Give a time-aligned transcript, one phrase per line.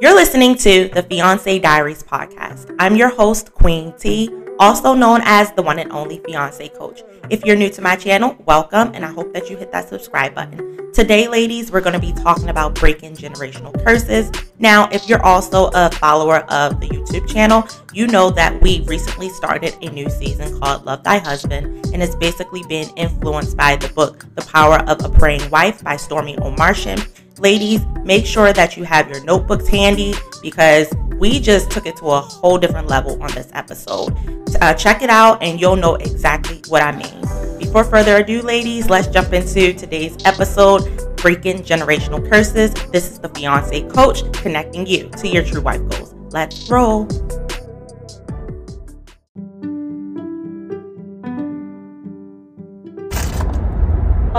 [0.00, 2.74] You're listening to the Fiance Diaries podcast.
[2.78, 7.02] I'm your host, Queen T, also known as the one and only fiance coach.
[7.28, 10.34] If you're new to my channel, welcome, and I hope that you hit that subscribe
[10.34, 10.90] button.
[10.94, 14.32] Today, ladies, we're going to be talking about breaking generational curses.
[14.58, 19.28] Now, if you're also a follower of the YouTube channel, you know that we recently
[19.28, 23.88] started a new season called Love Thy Husband, and it's basically been influenced by the
[23.88, 27.06] book The Power of a Praying Wife by Stormie Omartian.
[27.40, 30.12] Ladies, make sure that you have your notebooks handy
[30.42, 34.14] because we just took it to a whole different level on this episode.
[34.60, 37.58] Uh, check it out and you'll know exactly what I mean.
[37.58, 40.82] Before further ado, ladies, let's jump into today's episode
[41.16, 42.74] Breaking Generational Curses.
[42.92, 46.12] This is the Fiance Coach connecting you to your true wife goals.
[46.32, 47.06] Let's roll.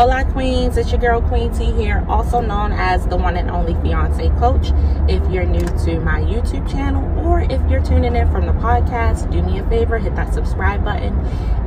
[0.02, 3.76] Hola Queens, it's your girl Queen T here, also known as the one and only
[3.84, 4.72] fiance coach.
[5.08, 9.31] If you're new to my YouTube channel or if you're tuning in from the podcast,
[9.31, 11.16] do me a favor, hit that subscribe button.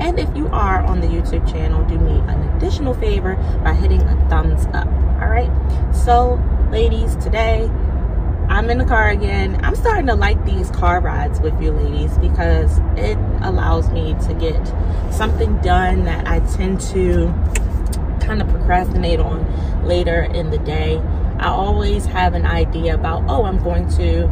[0.00, 4.02] And if you are on the YouTube channel, do me an additional favor by hitting
[4.02, 4.88] a thumbs up.
[5.22, 5.94] All right.
[5.94, 6.42] So,
[6.72, 7.70] ladies, today
[8.48, 9.64] I'm in the car again.
[9.64, 14.34] I'm starting to like these car rides with you ladies because it allows me to
[14.34, 14.66] get
[15.12, 17.32] something done that I tend to
[18.24, 21.00] kind of procrastinate on later in the day.
[21.38, 24.26] I always have an idea about, oh, I'm going to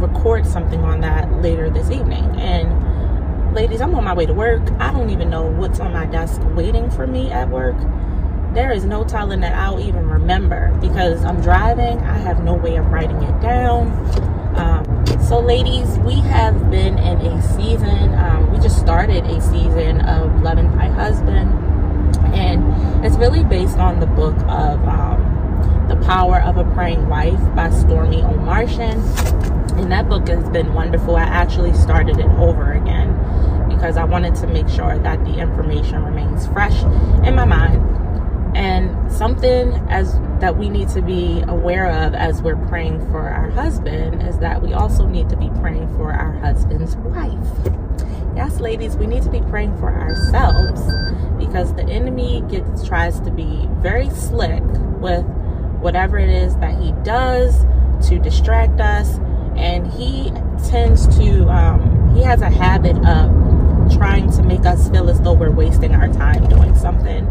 [0.00, 2.24] record something on that later this evening.
[2.38, 4.62] And ladies, I'm on my way to work.
[4.78, 7.76] I don't even know what's on my desk waiting for me at work.
[8.54, 11.98] There is no telling that I'll even remember because I'm driving.
[12.00, 13.88] I have no way of writing it down.
[14.56, 20.00] Um, so, ladies, we have been in a season, um, we just started a season
[20.00, 21.67] of Loving My Husband
[22.34, 27.40] and it's really based on the book of um, The Power of a Praying Wife
[27.54, 28.98] by Stormie Omartian.
[29.78, 31.16] And that book has been wonderful.
[31.16, 33.14] I actually started it over again
[33.68, 36.82] because I wanted to make sure that the information remains fresh
[37.24, 38.56] in my mind.
[38.56, 43.50] And something as that we need to be aware of as we're praying for our
[43.50, 47.74] husband is that we also need to be praying for our husband's wife.
[48.34, 50.80] Yes, ladies, we need to be praying for ourselves
[51.48, 54.62] because the enemy gets tries to be very slick
[55.00, 55.24] with
[55.80, 57.64] whatever it is that he does
[58.08, 59.18] to distract us.
[59.56, 60.30] And he
[60.68, 65.32] tends to um, he has a habit of trying to make us feel as though
[65.32, 67.26] we're wasting our time doing something.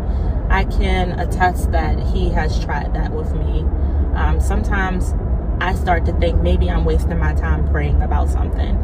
[0.50, 3.62] I can attest that he has tried that with me.
[4.16, 5.14] Um, sometimes
[5.60, 8.76] i start to think maybe i'm wasting my time praying about something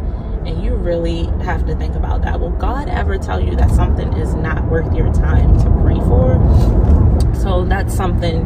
[0.45, 2.39] and you really have to think about that.
[2.39, 7.33] Will God ever tell you that something is not worth your time to pray for?
[7.41, 8.45] So that's something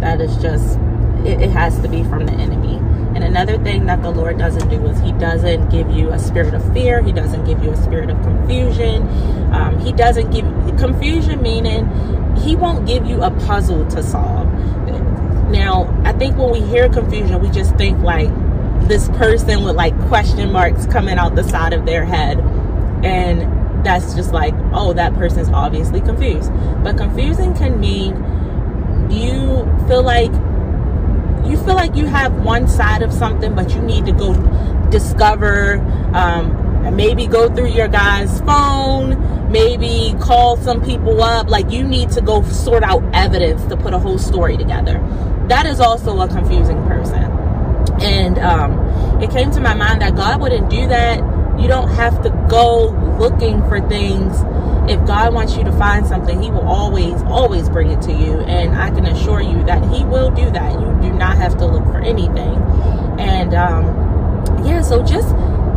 [0.00, 0.78] that is just,
[1.24, 2.76] it, it has to be from the enemy.
[3.14, 6.54] And another thing that the Lord doesn't do is He doesn't give you a spirit
[6.54, 7.02] of fear.
[7.02, 9.02] He doesn't give you a spirit of confusion.
[9.52, 10.44] Um, he doesn't give
[10.78, 14.46] confusion, meaning He won't give you a puzzle to solve.
[15.50, 18.28] Now, I think when we hear confusion, we just think like
[18.88, 22.38] this person with like question marks coming out the side of their head.
[23.04, 26.50] And that's just like oh that person's obviously confused.
[26.82, 28.14] But confusing can mean
[29.10, 30.32] you feel like
[31.48, 34.34] you feel like you have one side of something but you need to go
[34.90, 35.78] discover
[36.12, 39.16] um, maybe go through your guy's phone
[39.50, 41.48] maybe call some people up.
[41.48, 44.98] Like you need to go sort out evidence to put a whole story together.
[45.48, 47.37] That is also a confusing person
[48.02, 51.18] and um, it came to my mind that God wouldn't do that.
[51.58, 54.36] You don't have to go looking for things.
[54.90, 58.38] If God wants you to find something, He will always, always bring it to you.
[58.40, 60.72] And I can assure you that He will do that.
[60.72, 62.62] You do not have to look for anything.
[63.18, 63.84] And um,
[64.64, 65.28] yeah, so just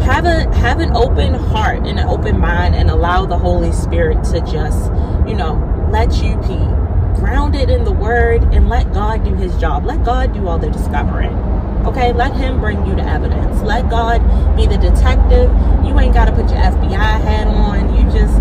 [0.04, 4.24] have a have an open heart and an open mind, and allow the Holy Spirit
[4.26, 4.92] to just,
[5.28, 6.58] you know, let you be
[7.20, 9.86] grounded in the Word, and let God do His job.
[9.86, 11.51] Let God do all the discovering.
[11.86, 13.62] Okay, let him bring you the evidence.
[13.62, 14.20] Let God
[14.56, 15.50] be the detective.
[15.86, 17.96] You ain't got to put your FBI hat on.
[17.96, 18.38] You just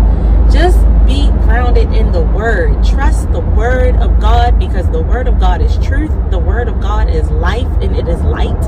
[0.51, 2.83] just be grounded in the word.
[2.83, 6.11] Trust the word of God because the word of God is truth.
[6.29, 8.63] The word of God is life and it is light.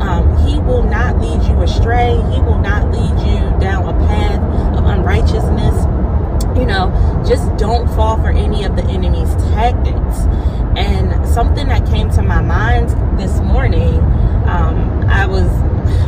[0.00, 2.14] Um, he will not lead you astray.
[2.32, 5.84] He will not lead you down a path of unrighteousness.
[6.58, 10.20] You know, just don't fall for any of the enemy's tactics.
[10.76, 13.94] And something that came to my mind this morning,
[14.46, 15.48] um, I was,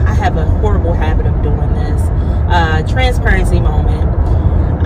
[0.04, 2.00] I have a horrible habit of doing this.
[2.48, 4.08] Uh, transparency moment.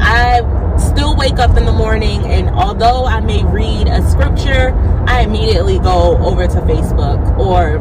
[0.01, 0.41] I
[0.79, 4.73] still wake up in the morning, and although I may read a scripture,
[5.07, 7.79] I immediately go over to Facebook or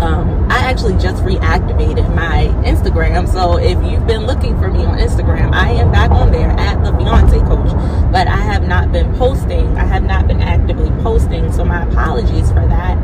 [0.00, 3.28] um, I actually just reactivated my Instagram.
[3.28, 6.82] So if you've been looking for me on Instagram, I am back on there at
[6.82, 7.72] the fiance coach.
[8.10, 9.76] But I have not been posting.
[9.76, 11.52] I have not been actively posting.
[11.52, 12.96] So my apologies for that.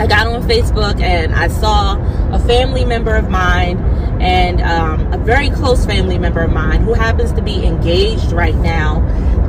[0.00, 1.98] I got on Facebook and I saw
[2.34, 3.76] a family member of mine
[4.18, 8.54] and um, a very close family member of mine who happens to be engaged right
[8.54, 9.02] now.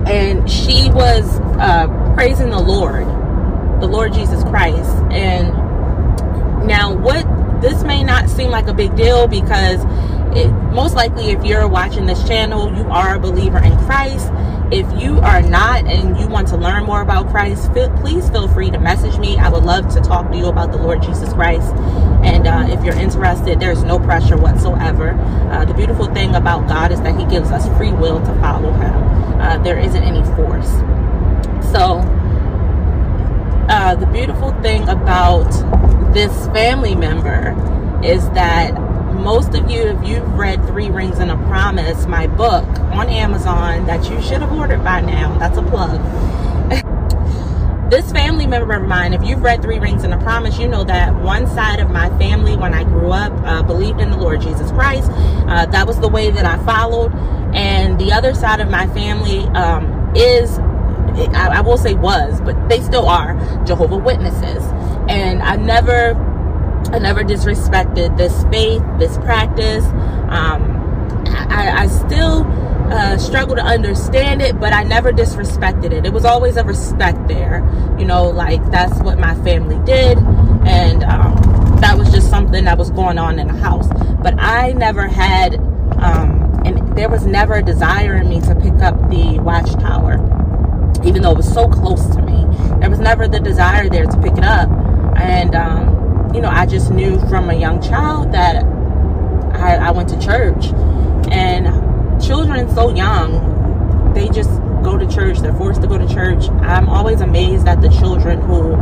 [0.05, 3.07] And she was uh, praising the Lord,
[3.81, 4.91] the Lord Jesus Christ.
[5.09, 5.53] And
[6.67, 7.25] now, what
[7.61, 9.79] this may not seem like a big deal because
[10.35, 14.31] it, most likely, if you're watching this channel, you are a believer in Christ.
[14.71, 18.47] If you are not and you want to learn more about Christ, feel, please feel
[18.47, 19.37] free to message me.
[19.37, 21.73] I would love to talk to you about the Lord Jesus Christ.
[22.23, 25.11] And uh, if you're interested, there's no pressure whatsoever.
[25.51, 28.71] Uh, the beautiful thing about God is that He gives us free will to follow
[28.71, 28.93] Him,
[29.41, 30.69] uh, there isn't any force.
[31.73, 31.99] So,
[33.67, 35.49] uh, the beautiful thing about
[36.13, 37.51] this family member
[38.03, 38.71] is that
[39.21, 43.85] most of you, if you've read Three Rings and a Promise, my book on Amazon
[43.85, 46.01] that you should have ordered by now, that's a plug.
[47.91, 50.83] this family member of mine, if you've read Three Rings and a Promise, you know
[50.83, 54.41] that one side of my family, when I grew up, uh, believed in the Lord
[54.41, 55.11] Jesus Christ.
[55.11, 57.13] Uh, that was the way that I followed.
[57.53, 60.59] And the other side of my family um, is
[61.33, 63.33] I, I will say was, but they still are
[63.65, 64.63] Jehovah Witnesses.
[65.09, 66.13] And I never,
[66.91, 69.85] I never disrespected this faith, this practice.
[70.29, 70.79] Um,
[71.49, 72.43] I, I still
[72.91, 76.05] uh, struggle to understand it, but I never disrespected it.
[76.05, 77.59] It was always a respect there.
[77.97, 81.35] You know, like that's what my family did, and um,
[81.79, 83.87] that was just something that was going on in the house.
[84.21, 85.55] But I never had,
[85.97, 90.17] um, and there was never a desire in me to pick up the watchtower
[91.03, 92.45] even though it was so close to me.
[92.79, 94.69] There was never the desire there to pick it up.
[95.17, 95.90] And, um,
[96.33, 98.63] you know, I just knew from a young child that
[99.55, 100.67] I, I went to church.
[101.31, 104.49] And children so young, they just
[104.83, 105.39] go to church.
[105.39, 106.49] They're forced to go to church.
[106.61, 108.75] I'm always amazed at the children who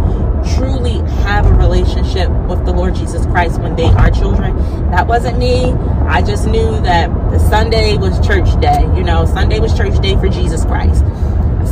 [0.55, 4.55] truly have a relationship with the Lord Jesus Christ when they are children.
[4.91, 5.71] That wasn't me.
[6.07, 7.09] I just knew that
[7.49, 8.81] Sunday was church day.
[8.95, 11.03] You know, Sunday was church day for Jesus Christ.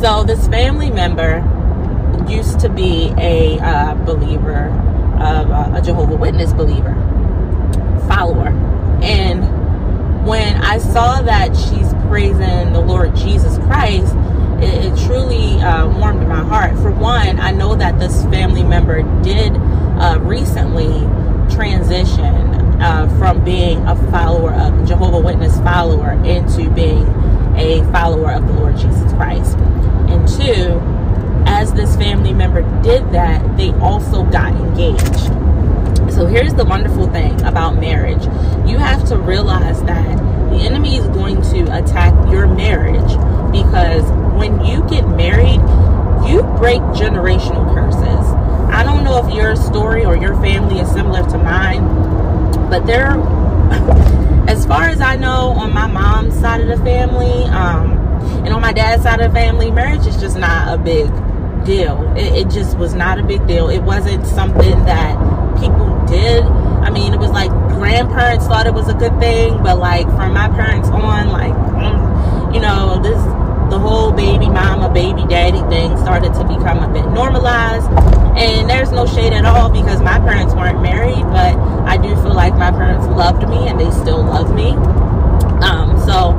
[0.02, 1.44] So this family member
[2.30, 4.70] used to be a uh, believer,
[5.20, 6.94] uh, a Jehovah Witness believer,
[8.08, 8.50] follower,
[9.02, 9.58] and
[10.28, 14.14] when I saw that she's praising the Lord Jesus Christ,
[14.62, 16.76] it, it truly uh, warmed my heart.
[16.80, 21.00] For one, I know that this family member did uh, recently
[21.56, 27.08] transition uh, from being a follower of Jehovah Witness follower into being
[27.56, 29.58] a follower of the Lord Jesus Christ.
[30.10, 30.80] And two,
[31.48, 35.34] as this family member did that, they also got engaged.
[36.14, 38.24] So here's the wonderful thing about marriage
[38.68, 40.18] you have to realize that
[40.50, 43.12] the enemy is going to attack your marriage
[43.52, 44.04] because
[44.38, 45.62] when you get married,
[46.28, 48.26] you break generational curses.
[48.74, 51.84] I don't know if your story or your family is similar to mine,
[52.70, 53.12] but there,
[54.50, 57.92] as far as I know, on my mom's side of the family, um,
[58.44, 61.08] and on my dad's side of the family, marriage is just not a big
[61.66, 62.02] deal.
[62.18, 63.70] It, it just was not a big deal.
[63.70, 65.16] It wasn't something that
[65.60, 66.44] people did.
[66.44, 70.34] I mean, it was like grandparents thought it was a good thing, but like from
[70.34, 73.22] my parents on, like, mm, you know, this
[73.70, 77.90] the whole baby mama, baby daddy thing started to become a bit normalized.
[78.38, 82.34] And there's no shade at all because my parents weren't married, but I do feel
[82.34, 84.72] like my parents loved me and they still love me.
[85.62, 86.34] Um, so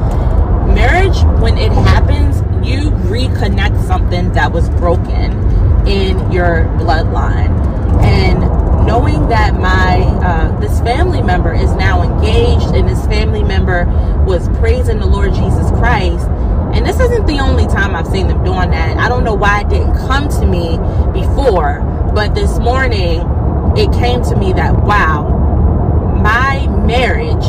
[0.72, 2.37] marriage, when it happens,
[2.68, 5.32] you reconnect something that was broken
[5.88, 7.56] in your bloodline.
[8.02, 8.40] And
[8.86, 13.84] knowing that my uh, this family member is now engaged and this family member
[14.26, 16.26] was praising the Lord Jesus Christ.
[16.74, 18.98] And this isn't the only time I've seen them doing that.
[18.98, 20.76] I don't know why it didn't come to me
[21.12, 21.80] before,
[22.14, 23.20] but this morning
[23.76, 25.28] it came to me that wow,
[26.22, 27.46] my marriage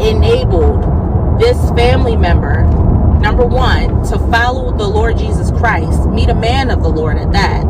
[0.00, 0.82] enabled
[1.40, 2.62] this family member,
[3.32, 7.32] number one, to follow the Lord Jesus Christ, meet a man of the Lord at
[7.32, 7.62] that,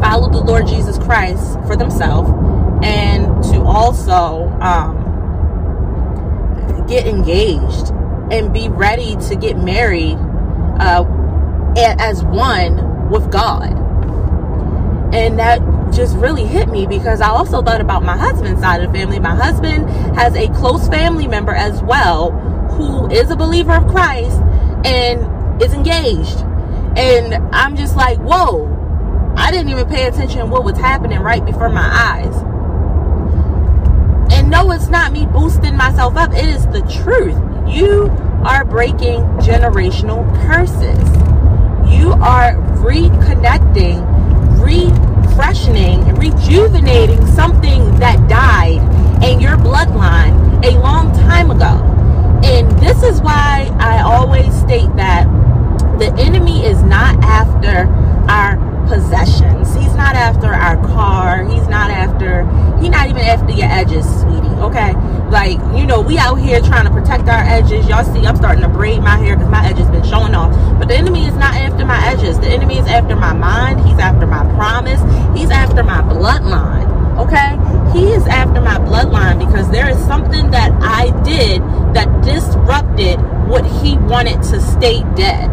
[0.00, 2.30] follow the Lord Jesus Christ for themselves,
[2.84, 4.94] and to also um,
[6.86, 7.90] get engaged
[8.30, 10.14] and be ready to get married
[10.78, 11.04] uh,
[11.76, 13.72] as one with God.
[15.12, 15.58] And that
[15.92, 19.18] just really hit me because I also thought about my husband's side of the family.
[19.18, 22.30] My husband has a close family member as well
[22.78, 24.40] who is a believer of Christ
[24.84, 26.38] and is engaged.
[26.96, 28.66] And I'm just like, whoa,
[29.36, 32.34] I didn't even pay attention to what was happening right before my eyes.
[34.32, 36.32] And no, it's not me boosting myself up.
[36.32, 37.36] It is the truth.
[37.68, 38.10] You
[38.46, 40.98] are breaking generational curses.
[41.92, 44.06] You are reconnecting,
[44.60, 51.97] refreshening, rejuvenating something that died in your bloodline a long time ago.
[52.44, 55.26] And this is why I always state that
[55.98, 57.86] the enemy is not after
[58.30, 59.74] our possessions.
[59.74, 61.44] He's not after our car.
[61.44, 62.44] He's not after,
[62.80, 64.48] he's not even after your edges, sweetie.
[64.62, 64.94] Okay?
[65.30, 67.86] Like, you know, we out here trying to protect our edges.
[67.86, 70.52] Y'all see, I'm starting to braid my hair because my edges been showing off.
[70.78, 72.38] But the enemy is not after my edges.
[72.40, 73.80] The enemy is after my mind.
[73.86, 75.00] He's after my promise.
[75.38, 76.88] He's after my bloodline.
[77.18, 77.77] Okay?
[77.92, 81.62] He is after my bloodline because there is something that I did
[81.94, 83.18] that disrupted
[83.48, 85.50] what he wanted to stay dead.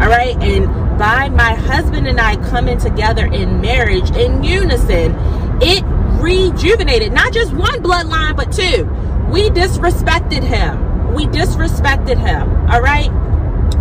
[0.00, 0.36] All right?
[0.42, 5.14] And by my husband and I coming together in marriage in unison,
[5.60, 5.84] it
[6.22, 8.84] rejuvenated not just one bloodline, but two.
[9.30, 11.14] We disrespected him.
[11.14, 12.70] We disrespected him.
[12.70, 13.10] All right?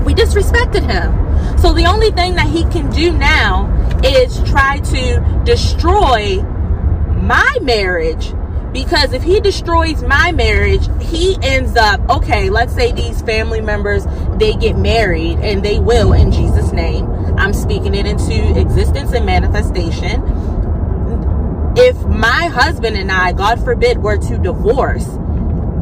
[0.04, 1.58] We disrespected him.
[1.58, 3.70] So the only thing that he can do now
[4.04, 6.44] is try to destroy
[7.28, 8.34] my marriage
[8.74, 14.06] because if he destroys my marriage he ends up okay let's say these family members
[14.38, 17.10] they get married and they will in jesus name.
[17.38, 20.22] I'm speaking it into existence and manifestation.
[21.76, 25.08] If my husband and i god forbid were to divorce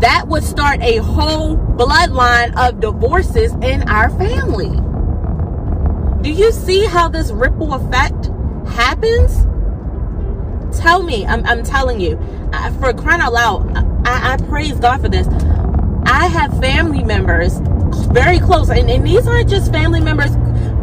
[0.01, 4.71] that would start a whole bloodline of divorces in our family.
[6.21, 8.31] Do you see how this ripple effect
[8.67, 9.45] happens
[10.71, 12.19] tell me, I'm, I'm telling you,
[12.53, 15.27] I, for crying out loud, I, I praise God for this.
[16.05, 17.59] I have family members
[18.11, 20.31] very close, and, and these aren't just family members,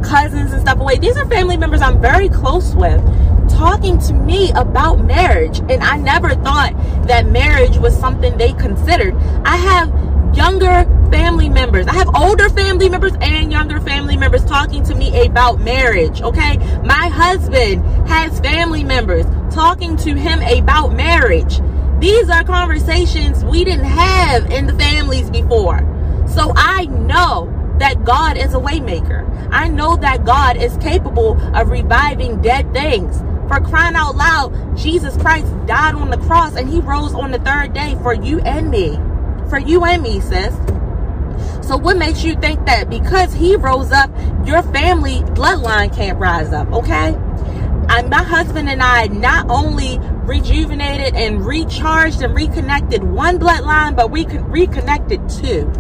[0.07, 0.99] cousins and stuff away.
[0.99, 3.03] These are family members I'm very close with
[3.49, 5.59] talking to me about marriage.
[5.59, 6.73] And I never thought
[7.07, 9.15] that marriage was something they considered.
[9.45, 9.93] I have
[10.39, 11.85] younger family members.
[11.89, 16.59] I have older family members and younger family members talking to me about marriage, okay?
[16.85, 21.59] My husband has family members talking to him about marriage.
[21.99, 25.81] These are conversations we didn't have in the families before.
[26.29, 29.27] So I know that God is a waymaker.
[29.51, 33.19] I know that God is capable of reviving dead things.
[33.49, 37.41] For crying out loud, Jesus Christ died on the cross and he rose on the
[37.41, 39.01] third day for you and me.
[39.49, 40.55] For you and me, sis.
[41.67, 44.11] So what makes you think that because he rose up,
[44.47, 47.15] your family bloodline can't rise up, okay?
[47.91, 54.11] And my husband and I not only rejuvenated and recharged and reconnected one bloodline, but
[54.11, 55.71] we could reconnected two.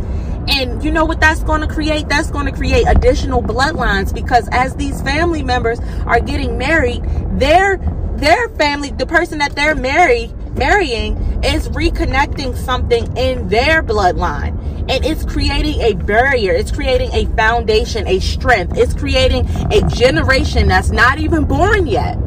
[0.49, 2.09] And you know what that's going to create?
[2.09, 7.03] That's going to create additional bloodlines because as these family members are getting married,
[7.39, 7.77] their
[8.17, 14.57] their family, the person that they're married marrying is reconnecting something in their bloodline.
[14.91, 16.53] And it's creating a barrier.
[16.53, 18.77] It's creating a foundation, a strength.
[18.77, 22.19] It's creating a generation that's not even born yet.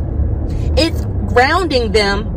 [0.78, 2.28] It's grounding them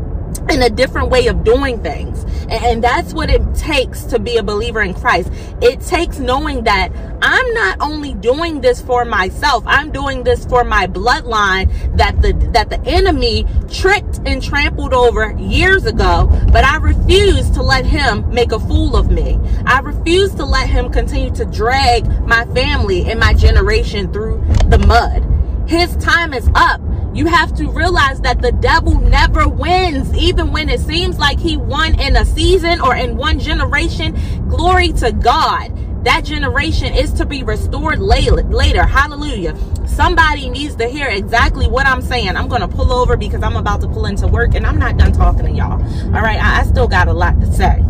[0.50, 2.24] in a different way of doing things.
[2.48, 5.30] And that's what it takes to be a believer in Christ.
[5.60, 10.64] It takes knowing that I'm not only doing this for myself, I'm doing this for
[10.64, 16.76] my bloodline that the that the enemy tricked and trampled over years ago, but I
[16.76, 19.38] refuse to let him make a fool of me.
[19.66, 24.78] I refuse to let him continue to drag my family and my generation through the
[24.78, 25.24] mud.
[25.68, 26.80] His time is up
[27.14, 31.56] you have to realize that the devil never wins, even when it seems like he
[31.56, 34.14] won in a season or in one generation.
[34.48, 35.70] Glory to God.
[36.04, 38.84] That generation is to be restored later.
[38.84, 39.56] Hallelujah.
[39.86, 42.36] Somebody needs to hear exactly what I'm saying.
[42.36, 44.98] I'm going to pull over because I'm about to pull into work and I'm not
[44.98, 45.80] done talking to y'all.
[46.14, 46.38] All right.
[46.38, 47.82] I still got a lot to say.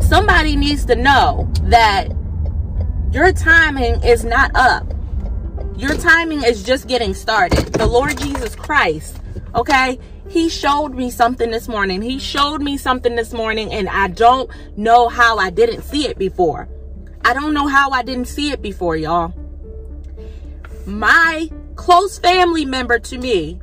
[0.00, 2.08] Somebody needs to know that
[3.12, 4.92] your timing is not up
[5.80, 7.72] your timing is just getting started.
[7.72, 9.18] The Lord Jesus Christ,
[9.54, 9.98] okay?
[10.28, 12.02] He showed me something this morning.
[12.02, 16.18] He showed me something this morning, and I don't know how I didn't see it
[16.18, 16.68] before.
[17.24, 19.34] I don't know how I didn't see it before, y'all.
[20.86, 23.58] My close family member to me,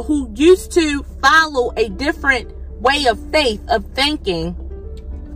[0.00, 4.56] who used to follow a different way of faith, of thinking,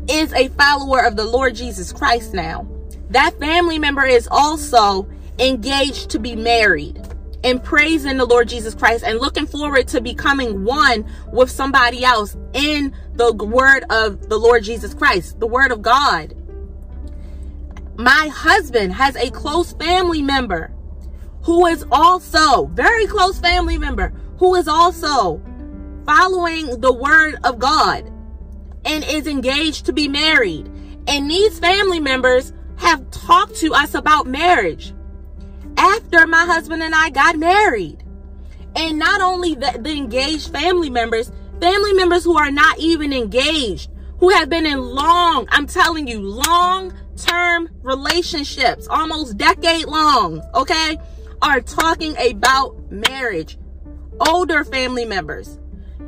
[0.09, 2.67] is a follower of the Lord Jesus Christ now.
[3.11, 5.07] That family member is also
[5.41, 7.01] engaged to be married
[7.45, 12.37] and praising the Lord Jesus Christ and looking forward to becoming one with somebody else
[12.53, 16.35] in the word of the Lord Jesus Christ, the word of God.
[17.97, 20.73] My husband has a close family member
[21.43, 25.41] who is also, very close family member, who is also
[26.07, 28.11] following the word of God.
[28.85, 30.67] and is engaged to be married.
[31.07, 34.95] And these family members have talked to us about marriage
[35.81, 38.05] after my husband and I got married.
[38.77, 43.91] And not only the, the engaged family members, family members who are not even engaged,
[44.19, 50.99] who have been in long, I'm telling you, long term relationships, almost decade long, okay,
[51.43, 53.59] are talking about marriage.
[54.29, 55.59] Older family members,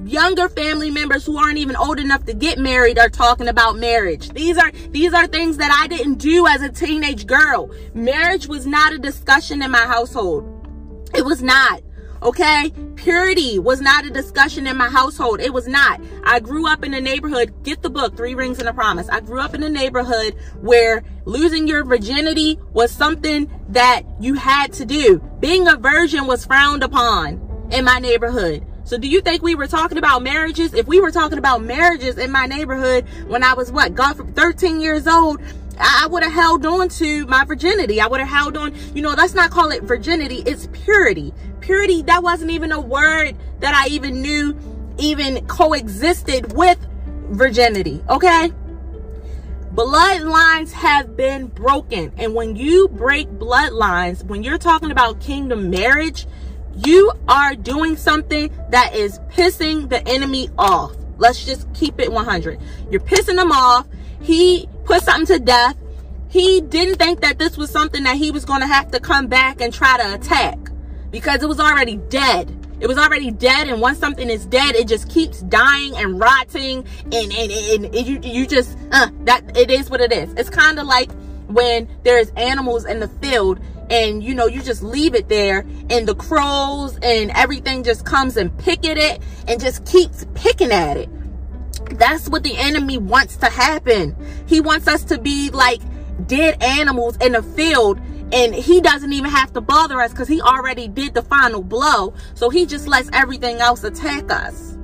[0.05, 4.31] younger family members who aren't even old enough to get married are talking about marriage.
[4.31, 7.71] These are these are things that I didn't do as a teenage girl.
[7.95, 10.49] Marriage was not a discussion in my household.
[11.15, 11.83] It was not.
[12.23, 12.73] Okay?
[12.95, 15.41] Purity was not a discussion in my household.
[15.41, 16.01] It was not.
[16.25, 19.09] I grew up in a neighborhood, get the book, Three Rings and a Promise.
[19.09, 24.73] I grew up in a neighborhood where losing your virginity was something that you had
[24.75, 25.19] to do.
[25.41, 28.65] Being a virgin was frowned upon in my neighborhood.
[28.93, 30.75] So do you think we were talking about marriages?
[30.75, 34.83] If we were talking about marriages in my neighborhood when I was what, God, 13
[34.83, 35.41] years old,
[35.79, 38.03] I would have held on to my virginity.
[38.03, 40.43] I would have held on, you know, let's not call it virginity.
[40.45, 41.33] It's purity.
[41.61, 44.55] Purity, that wasn't even a word that I even knew
[44.99, 46.77] even coexisted with
[47.31, 48.05] virginity.
[48.11, 48.53] Okay.
[49.75, 52.13] Bloodlines have been broken.
[52.19, 56.27] And when you break bloodlines, when you're talking about kingdom marriage,
[56.77, 60.95] you are doing something that is pissing the enemy off.
[61.19, 62.61] Let's just keep it 100.
[62.91, 63.87] You're pissing him off.
[64.21, 65.77] He put something to death.
[66.29, 69.27] He didn't think that this was something that he was going to have to come
[69.27, 70.59] back and try to attack
[71.11, 72.51] because it was already dead.
[72.81, 76.85] It was already dead, and once something is dead, it just keeps dying and rotting,
[77.05, 80.33] and and, and, and you you just uh, that it is what it is.
[80.35, 81.13] It's kind of like
[81.47, 83.61] when there's animals in the field
[83.93, 88.39] and you know you just leave it there and the crows and everything just comes
[88.39, 91.11] and pick at it and just keeps picking at it.
[91.99, 94.17] That's what the enemy wants to happen.
[94.47, 95.83] He wants us to be like
[96.27, 98.01] dead animals in a field
[98.33, 102.15] and he doesn't even have to bother us because he already did the final blow.
[102.33, 104.79] So he just lets everything else attack us.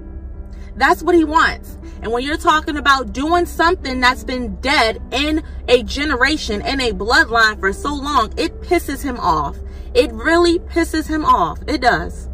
[0.76, 5.42] That's what he wants and when you're talking about doing something that's been dead in
[5.66, 9.56] a generation, in a bloodline for so long, it pisses him off.
[9.94, 11.58] It really pisses him off.
[11.66, 12.28] It does.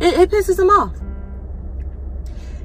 [0.00, 0.96] It, it pisses him off.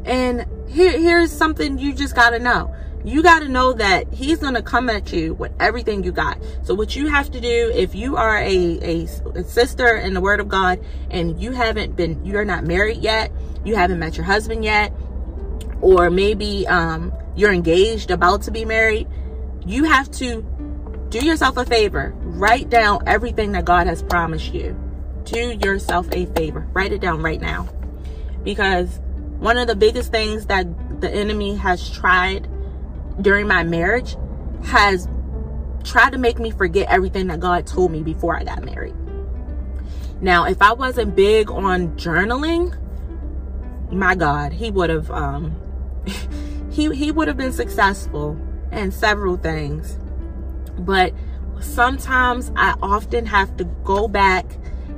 [0.05, 2.73] And here, here's something you just got to know.
[3.03, 6.39] You got to know that he's going to come at you with everything you got.
[6.63, 10.21] So what you have to do, if you are a, a, a sister in the
[10.21, 13.31] word of God and you haven't been, you're not married yet,
[13.63, 14.93] you haven't met your husband yet,
[15.81, 19.07] or maybe um, you're engaged, about to be married,
[19.65, 20.41] you have to
[21.09, 22.13] do yourself a favor.
[22.17, 24.75] Write down everything that God has promised you.
[25.23, 26.67] Do yourself a favor.
[26.73, 27.67] Write it down right now.
[28.43, 28.99] Because
[29.39, 32.47] one of the biggest things that the enemy has tried
[33.21, 34.15] during my marriage
[34.65, 35.07] has
[35.83, 38.95] tried to make me forget everything that God told me before I got married.
[40.21, 42.75] Now, if I wasn't big on journaling,
[43.91, 45.55] my God, he would have um,
[46.71, 48.37] he he would have been successful
[48.71, 49.97] in several things.
[50.79, 51.13] But
[51.59, 54.45] sometimes I often have to go back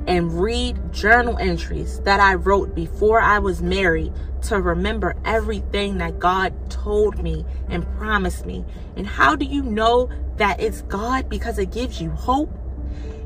[0.06, 6.18] and read journal entries that I wrote before I was married to remember everything that
[6.18, 8.64] God told me and promised me.
[8.96, 11.28] And how do you know that it's God?
[11.28, 12.50] Because it gives you hope.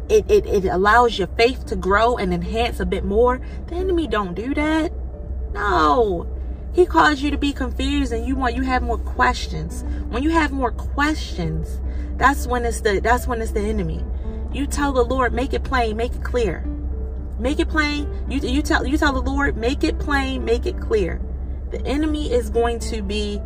[0.08, 3.40] It, it, it allows your faith to grow and enhance a bit more.
[3.68, 4.92] The enemy don't do that.
[5.52, 6.33] No.
[6.74, 9.84] He caused you to be confused and you want you have more questions.
[10.08, 11.80] When you have more questions,
[12.16, 14.04] that's when it's the that's when it's the enemy.
[14.52, 16.64] You tell the Lord, make it plain, make it clear.
[17.38, 18.08] Make it plain.
[18.28, 21.20] You you tell you tell the Lord, make it plain, make it clear.
[21.70, 23.40] The enemy is going to be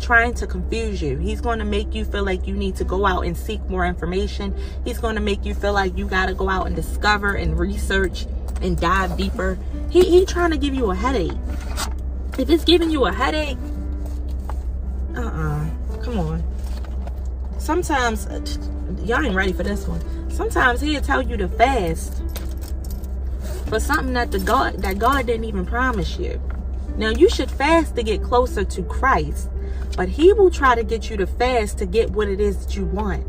[0.00, 1.16] trying to confuse you.
[1.16, 3.86] He's going to make you feel like you need to go out and seek more
[3.86, 4.54] information.
[4.84, 7.58] He's going to make you feel like you got to go out and discover and
[7.58, 8.26] research
[8.60, 9.58] and dive deeper.
[9.90, 11.32] He he trying to give you a headache.
[12.38, 13.58] If it's giving you a headache,
[15.16, 15.68] uh-uh.
[16.02, 16.44] Come on.
[17.58, 18.40] Sometimes, uh,
[19.04, 20.00] y'all ain't ready for this one.
[20.30, 22.22] Sometimes he'll tell you to fast
[23.66, 26.40] for something that the God that God didn't even promise you.
[26.96, 29.50] Now you should fast to get closer to Christ,
[29.96, 32.76] but he will try to get you to fast to get what it is that
[32.76, 33.26] you want.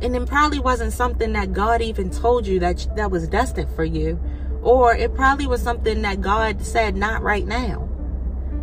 [0.00, 3.84] And it probably wasn't something that God even told you that that was destined for
[3.84, 4.18] you.
[4.62, 7.88] Or it probably was something that God said, not right now.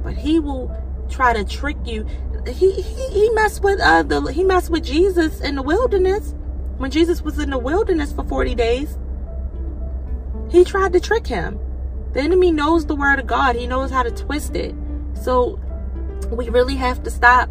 [0.03, 0.75] But he will
[1.09, 2.05] try to trick you.
[2.47, 6.35] He he, he messed with uh the he messed with Jesus in the wilderness.
[6.77, 8.97] When Jesus was in the wilderness for 40 days,
[10.49, 11.59] he tried to trick him.
[12.13, 13.55] The enemy knows the word of God.
[13.55, 14.75] He knows how to twist it.
[15.21, 15.59] So
[16.31, 17.49] we really have to stop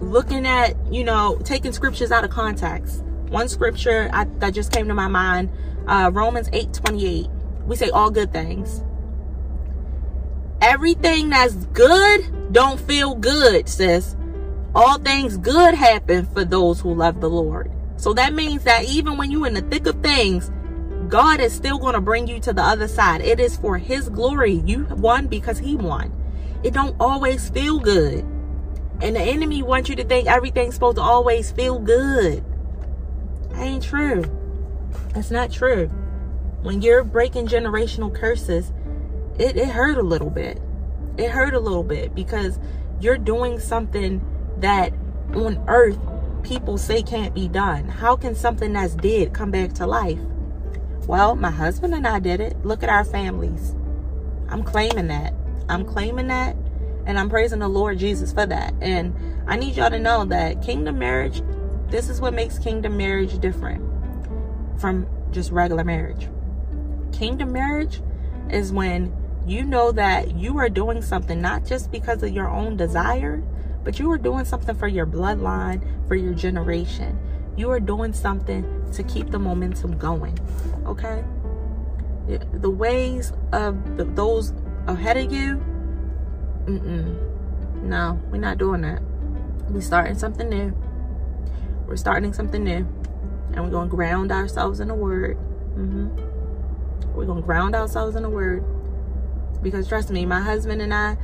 [0.00, 3.02] looking at, you know, taking scriptures out of context.
[3.28, 5.50] One scripture I, that just came to my mind,
[5.86, 7.28] uh, Romans 8 28.
[7.66, 8.82] We say all good things.
[10.60, 14.16] Everything that's good don't feel good, sis.
[14.74, 17.70] All things good happen for those who love the Lord.
[17.96, 20.50] So that means that even when you're in the thick of things,
[21.08, 23.20] God is still going to bring you to the other side.
[23.20, 24.62] It is for his glory.
[24.66, 26.12] You won because he won.
[26.62, 28.20] It don't always feel good.
[29.00, 32.44] And the enemy wants you to think everything's supposed to always feel good.
[33.50, 34.24] That ain't true.
[35.14, 35.88] That's not true.
[36.62, 38.72] When you're breaking generational curses,
[39.38, 40.60] it, it hurt a little bit.
[41.16, 42.58] It hurt a little bit because
[43.00, 44.20] you're doing something
[44.58, 44.92] that
[45.34, 45.98] on earth
[46.42, 47.88] people say can't be done.
[47.88, 50.18] How can something that's dead come back to life?
[51.06, 52.64] Well, my husband and I did it.
[52.64, 53.74] Look at our families.
[54.48, 55.34] I'm claiming that.
[55.68, 56.56] I'm claiming that
[57.06, 58.74] and I'm praising the Lord Jesus for that.
[58.80, 59.14] And
[59.46, 61.42] I need y'all to know that kingdom marriage,
[61.88, 63.95] this is what makes kingdom marriage different
[64.76, 66.28] from just regular marriage.
[67.12, 68.00] Kingdom marriage
[68.50, 69.14] is when
[69.46, 73.42] you know that you are doing something not just because of your own desire,
[73.84, 77.18] but you are doing something for your bloodline, for your generation.
[77.56, 80.38] You are doing something to keep the momentum going.
[80.84, 81.24] Okay?
[82.26, 84.52] The ways of the, those
[84.86, 85.64] ahead of you,
[86.66, 87.26] mm-mm.
[87.82, 89.00] No, we're not doing that.
[89.70, 90.74] We're starting something new.
[91.86, 92.86] We're starting something new.
[93.52, 95.36] And we're going to ground ourselves in the word.
[95.76, 97.14] Mm-hmm.
[97.14, 98.64] We're going to ground ourselves in the word.
[99.62, 101.16] Because trust me, my husband and I,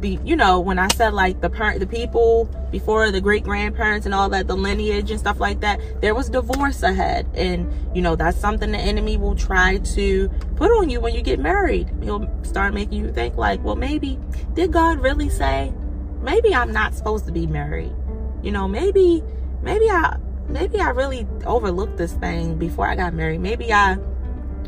[0.00, 4.06] be you know when i said like the parent the people before the great grandparents
[4.06, 8.02] and all that the lineage and stuff like that there was divorce ahead and you
[8.02, 11.88] know that's something the enemy will try to put on you when you get married
[12.02, 14.18] he'll start making you think like well maybe
[14.54, 15.72] did god really say
[16.20, 17.94] maybe i'm not supposed to be married
[18.42, 19.22] you know maybe
[19.62, 20.16] maybe i
[20.52, 23.96] maybe i really overlooked this thing before i got married maybe i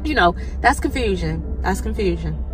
[0.05, 2.45] you know that's confusion that's confusion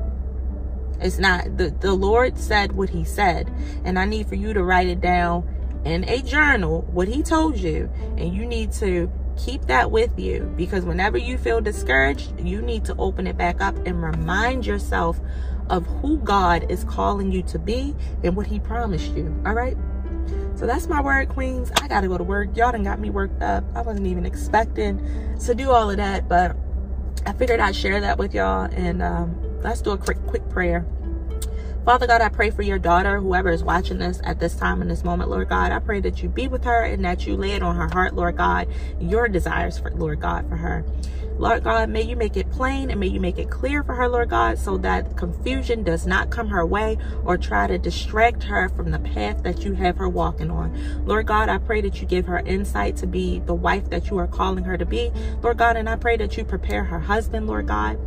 [1.01, 3.51] it's not the the Lord said what he said,
[3.85, 5.49] and I need for you to write it down
[5.85, 10.53] in a journal what he told you, and you need to keep that with you
[10.57, 15.19] because whenever you feel discouraged, you need to open it back up and remind yourself
[15.71, 19.35] of who God is calling you to be and what he promised you.
[19.47, 19.77] All right?
[20.57, 21.73] So that's my word, queens.
[21.81, 22.57] I got to go to work.
[22.57, 23.65] Y'all done got me worked up.
[23.75, 25.01] I wasn't even expecting
[25.47, 26.55] to do all of that, but
[27.27, 30.87] I figured I'd share that with y'all and um, let's do a quick quick prayer
[31.85, 34.89] Father God, I pray for your daughter, whoever is watching this at this time in
[34.89, 35.73] this moment, Lord God.
[35.73, 38.15] I pray that you be with her and that you lay it on her heart,
[38.15, 38.69] Lord God,
[39.01, 40.85] your desires for Lord God for her.
[41.39, 44.11] Lord God, may you make it plain and may you make it clear for her,
[44.11, 48.69] Lord God, so that confusion does not come her way or try to distract her
[48.69, 51.07] from the path that you have her walking on.
[51.07, 54.19] Lord God, I pray that you give her insight to be the wife that you
[54.19, 57.47] are calling her to be, Lord God, and I pray that you prepare her husband,
[57.47, 57.99] Lord God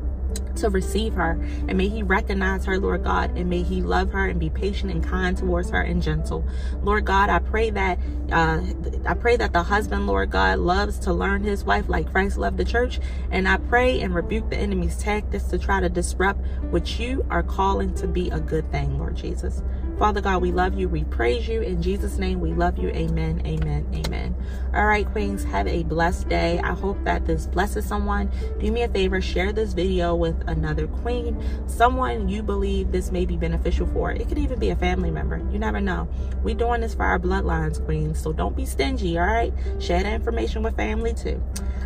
[0.56, 1.32] to receive her.
[1.68, 4.92] And may he recognize her, Lord God, and may he love her and be patient
[4.92, 6.46] and kind towards her and gentle.
[6.82, 8.00] Lord God, I pray that
[8.32, 8.62] uh,
[9.06, 12.58] I pray that the husband, Lord God, loves to learn his wife like Christ loved
[12.58, 13.00] the church.
[13.32, 17.44] And I pray and rebuke the enemy's tactics to try to disrupt what you are
[17.44, 19.62] calling to be a good thing, Lord Jesus.
[20.04, 20.90] Father God, we love you.
[20.90, 21.62] We praise you.
[21.62, 22.90] In Jesus' name, we love you.
[22.90, 23.42] Amen.
[23.46, 23.88] Amen.
[23.94, 24.36] Amen.
[24.74, 26.60] All right, Queens, have a blessed day.
[26.60, 28.30] I hope that this blesses someone.
[28.60, 33.26] Do me a favor, share this video with another queen, someone you believe this may
[33.26, 34.12] be beneficial for.
[34.12, 35.38] It could even be a family member.
[35.54, 36.10] You never know.
[36.44, 38.22] we doing this for our bloodlines, Queens.
[38.22, 39.54] So don't be stingy, all right?
[39.80, 41.42] Share the information with family too.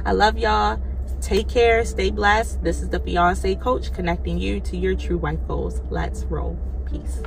[0.05, 0.81] I love y'all.
[1.21, 1.85] Take care.
[1.85, 2.63] Stay blessed.
[2.63, 5.83] This is the Fiance Coach connecting you to your true wife goals.
[5.91, 6.57] Let's roll.
[6.89, 7.21] Peace.